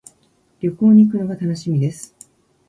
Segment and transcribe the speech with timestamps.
[0.61, 2.15] 旅行に行くのが楽しみです。